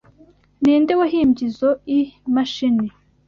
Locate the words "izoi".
1.49-1.99